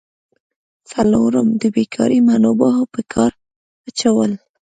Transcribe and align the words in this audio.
څلورم: 0.89 1.47
د 1.61 1.63
بیکاره 1.75 2.17
منابعو 2.27 2.83
په 2.93 3.01
کار 3.13 3.31
اچول. 3.87 4.31